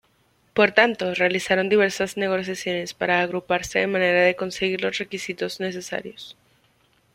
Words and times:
Por 0.55 0.71
tanto, 0.71 1.13
realizaron 1.13 1.69
diversas 1.69 2.17
negociaciones 2.17 2.95
para 2.95 3.21
agruparse 3.21 3.77
de 3.77 3.85
manera 3.85 4.21
de 4.23 4.35
conseguir 4.35 4.81
los 4.81 4.97
requisitos 4.97 5.59
necesarios. 5.59 6.35